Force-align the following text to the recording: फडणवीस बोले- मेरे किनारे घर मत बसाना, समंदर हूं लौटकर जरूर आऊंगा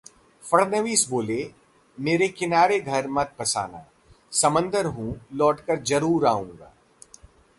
फडणवीस 0.43 1.07
बोले- 1.09 1.49
मेरे 1.97 2.27
किनारे 2.27 2.79
घर 2.79 3.07
मत 3.07 3.35
बसाना, 3.39 3.85
समंदर 4.31 4.85
हूं 4.85 5.13
लौटकर 5.33 5.79
जरूर 5.81 6.25
आऊंगा 6.25 6.73